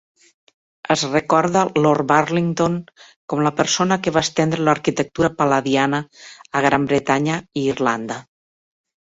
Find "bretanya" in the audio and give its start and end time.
6.95-7.41